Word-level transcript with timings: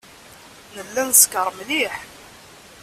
Nella 0.75 1.03
neskeṛ 1.09 1.47
mliḥ. 1.57 1.93